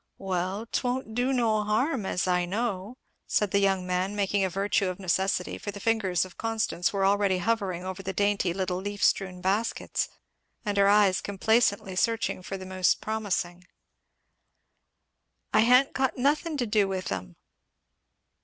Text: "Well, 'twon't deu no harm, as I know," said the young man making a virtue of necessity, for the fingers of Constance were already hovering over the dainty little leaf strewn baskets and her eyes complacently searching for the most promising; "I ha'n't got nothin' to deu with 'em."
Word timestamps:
"Well, 0.17 0.65
'twon't 0.65 1.13
deu 1.13 1.31
no 1.31 1.63
harm, 1.63 2.07
as 2.07 2.25
I 2.27 2.43
know," 2.45 2.97
said 3.27 3.51
the 3.51 3.59
young 3.59 3.85
man 3.85 4.15
making 4.15 4.43
a 4.43 4.49
virtue 4.49 4.87
of 4.87 4.97
necessity, 4.99 5.59
for 5.59 5.69
the 5.69 5.79
fingers 5.79 6.25
of 6.25 6.39
Constance 6.39 6.91
were 6.91 7.05
already 7.05 7.37
hovering 7.37 7.83
over 7.85 8.01
the 8.01 8.11
dainty 8.11 8.51
little 8.51 8.77
leaf 8.79 9.03
strewn 9.03 9.41
baskets 9.41 10.09
and 10.65 10.75
her 10.77 10.87
eyes 10.87 11.21
complacently 11.21 11.95
searching 11.95 12.41
for 12.41 12.57
the 12.57 12.65
most 12.65 12.99
promising; 12.99 13.65
"I 15.53 15.61
ha'n't 15.65 15.93
got 15.93 16.17
nothin' 16.17 16.57
to 16.57 16.65
deu 16.65 16.87
with 16.87 17.11
'em." 17.11 17.35